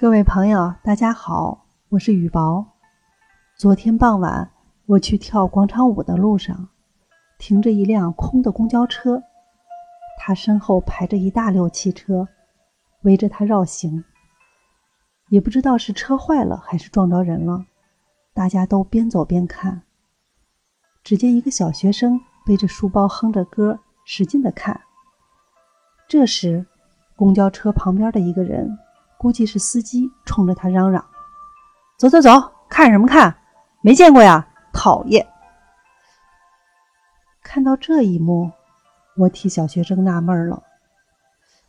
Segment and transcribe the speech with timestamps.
[0.00, 2.64] 各位朋友，大家好，我是雨薄。
[3.56, 4.48] 昨天傍晚，
[4.86, 6.68] 我去跳广场舞的路上，
[7.36, 9.20] 停着一辆空的公交车，
[10.20, 12.28] 它身后排着一大溜汽车，
[13.02, 14.04] 围着它绕行。
[15.30, 17.66] 也不知道是车坏了还是撞着人了，
[18.32, 19.82] 大家都边走边看。
[21.02, 24.80] 只见一个小学生背着书包，哼着歌，使劲的看。
[26.06, 26.64] 这时，
[27.16, 28.78] 公交车旁边的一个人。
[29.18, 31.04] 估计是司机冲着他嚷嚷
[31.98, 32.30] ：“走走走，
[32.68, 33.36] 看什么看？
[33.82, 35.26] 没见过呀，讨厌！”
[37.42, 38.50] 看到这一幕，
[39.16, 40.62] 我替小学生纳闷了。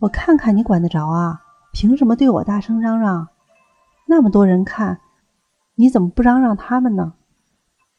[0.00, 1.40] 我看看你管得着啊？
[1.72, 3.28] 凭什么对我大声嚷嚷？
[4.06, 5.00] 那么多人看，
[5.76, 7.14] 你怎么不嚷嚷他们呢？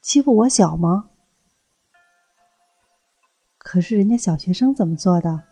[0.02, 1.10] 欺负我小吗？
[3.58, 5.44] 可是人家小学生怎么做的？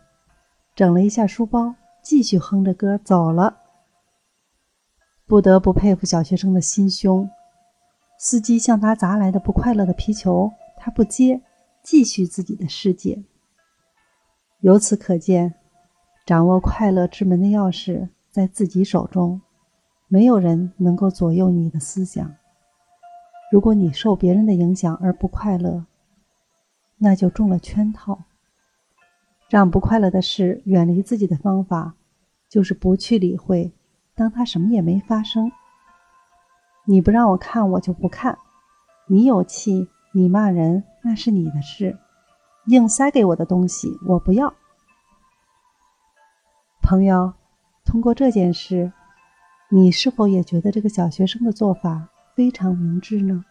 [0.74, 3.59] 整了一下书包，继续哼着歌走了。
[5.30, 7.30] 不得不佩服小学生的心胸。
[8.18, 11.40] 司机向他砸来的不快乐的皮球，他不接，
[11.84, 13.22] 继续自己的世界。
[14.58, 15.54] 由此可见，
[16.26, 19.40] 掌握快乐之门的钥匙在自己手中，
[20.08, 22.34] 没有人能够左右你的思想。
[23.52, 25.86] 如果你受别人的影响而不快乐，
[26.98, 28.24] 那就中了圈套。
[29.48, 31.94] 让不快乐的事远离自己的方法，
[32.48, 33.72] 就是不去理会。
[34.20, 35.50] 当他什么也没发生，
[36.84, 38.36] 你不让我看，我就不看。
[39.06, 41.98] 你有气，你骂人，那是你的事。
[42.66, 44.52] 硬塞给我的东西，我不要。
[46.82, 47.32] 朋友，
[47.82, 48.92] 通过这件事，
[49.70, 53.46] 你是否也觉得这个小学生的做法非常明智呢？